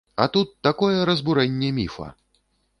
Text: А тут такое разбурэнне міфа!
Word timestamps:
А 0.15 0.25
тут 0.37 0.55
такое 0.67 1.05
разбурэнне 1.11 1.71
міфа! 1.79 2.07